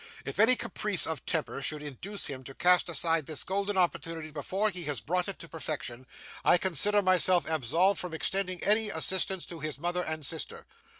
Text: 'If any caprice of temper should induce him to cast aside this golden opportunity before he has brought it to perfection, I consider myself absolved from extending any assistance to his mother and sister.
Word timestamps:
'If 0.25 0.39
any 0.39 0.55
caprice 0.55 1.05
of 1.05 1.23
temper 1.27 1.61
should 1.61 1.83
induce 1.83 2.25
him 2.25 2.43
to 2.45 2.55
cast 2.55 2.89
aside 2.89 3.27
this 3.27 3.43
golden 3.43 3.77
opportunity 3.77 4.31
before 4.31 4.71
he 4.71 4.85
has 4.85 4.99
brought 4.99 5.27
it 5.27 5.37
to 5.37 5.47
perfection, 5.47 6.07
I 6.43 6.57
consider 6.57 7.03
myself 7.03 7.47
absolved 7.47 7.99
from 7.99 8.15
extending 8.15 8.63
any 8.63 8.89
assistance 8.89 9.45
to 9.45 9.59
his 9.59 9.77
mother 9.77 10.01
and 10.03 10.25
sister. 10.25 10.65